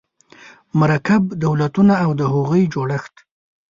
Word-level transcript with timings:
مرکب 0.79 1.23
دولتونه 1.45 1.93
او 2.03 2.09
د 2.19 2.21
هغوی 2.33 2.63
جوړښت 2.73 3.15